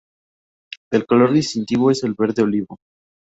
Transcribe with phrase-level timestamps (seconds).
[0.91, 2.77] El color distintivo es el verde olivo.